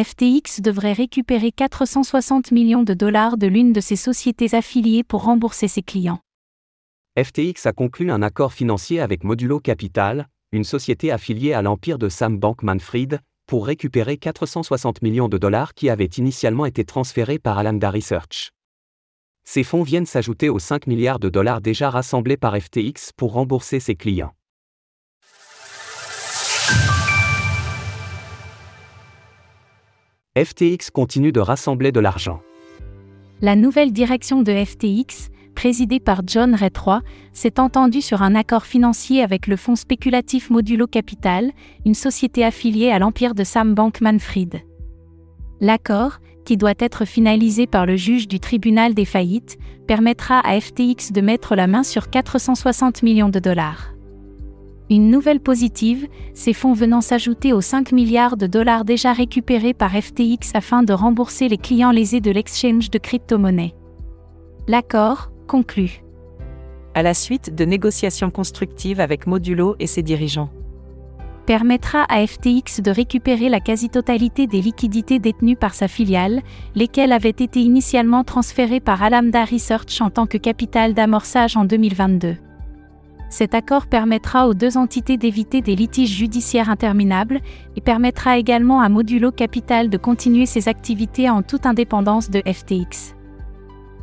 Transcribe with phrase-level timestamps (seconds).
[0.00, 5.68] FTX devrait récupérer 460 millions de dollars de l'une de ses sociétés affiliées pour rembourser
[5.68, 6.20] ses clients.
[7.22, 12.08] FTX a conclu un accord financier avec Modulo Capital, une société affiliée à l'empire de
[12.08, 17.90] Sam Bankman-Fried, pour récupérer 460 millions de dollars qui avaient initialement été transférés par Alameda
[17.90, 18.50] Research.
[19.44, 23.78] Ces fonds viennent s'ajouter aux 5 milliards de dollars déjà rassemblés par FTX pour rembourser
[23.78, 24.32] ses clients.
[30.42, 32.40] FTX continue de rassembler de l'argent.
[33.40, 36.98] La nouvelle direction de FTX, présidée par John Ray III,
[37.32, 41.52] s'est entendue sur un accord financier avec le fonds spéculatif Modulo Capital,
[41.84, 44.62] une société affiliée à l'empire de Sam Bankman-Fried.
[45.60, 51.12] L'accord, qui doit être finalisé par le juge du tribunal des faillites, permettra à FTX
[51.12, 53.91] de mettre la main sur 460 millions de dollars.
[54.90, 59.92] Une nouvelle positive, ces fonds venant s'ajouter aux 5 milliards de dollars déjà récupérés par
[59.92, 63.74] FTX afin de rembourser les clients lésés de l'exchange de crypto-monnaies.
[64.68, 66.02] L'accord, conclu.
[66.94, 70.50] À la suite de négociations constructives avec Modulo et ses dirigeants
[71.42, 76.40] permettra à FTX de récupérer la quasi-totalité des liquidités détenues par sa filiale,
[76.74, 82.36] lesquelles avaient été initialement transférées par Alameda Research en tant que capital d'amorçage en 2022.
[83.32, 87.40] Cet accord permettra aux deux entités d'éviter des litiges judiciaires interminables
[87.76, 93.14] et permettra également à Modulo Capital de continuer ses activités en toute indépendance de FTX.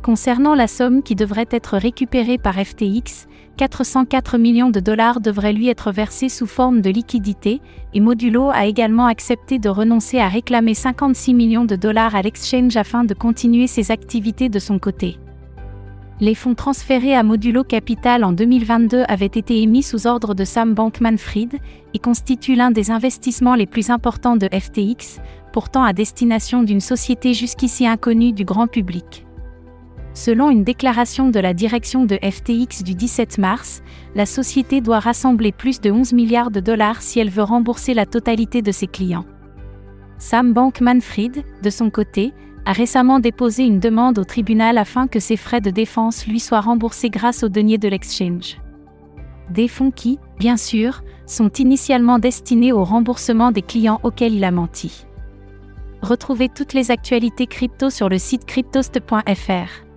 [0.02, 5.68] Concernant la somme qui devrait être récupérée par FTX, 404 millions de dollars devraient lui
[5.68, 7.60] être versés sous forme de liquidité,
[7.94, 12.76] et Modulo a également accepté de renoncer à réclamer 56 millions de dollars à l'exchange
[12.76, 15.18] afin de continuer ses activités de son côté.
[16.22, 20.74] Les fonds transférés à Modulo Capital en 2022 avaient été émis sous ordre de Sam
[20.74, 21.58] Bankman-Fried
[21.94, 25.18] et constituent l'un des investissements les plus importants de FTX,
[25.54, 29.24] pourtant à destination d'une société jusqu'ici inconnue du grand public.
[30.12, 33.82] Selon une déclaration de la direction de FTX du 17 mars,
[34.14, 38.04] la société doit rassembler plus de 11 milliards de dollars si elle veut rembourser la
[38.04, 39.24] totalité de ses clients.
[40.18, 42.34] Sam Bankman-Fried, de son côté,
[42.66, 46.60] a récemment déposé une demande au tribunal afin que ses frais de défense lui soient
[46.60, 48.58] remboursés grâce aux deniers de l'exchange.
[49.50, 54.50] Des fonds qui, bien sûr, sont initialement destinés au remboursement des clients auxquels il a
[54.50, 55.06] menti.
[56.02, 59.90] Retrouvez toutes les actualités crypto sur le site cryptost.fr.